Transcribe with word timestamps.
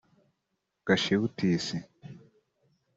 Gashibutisi 0.87 1.77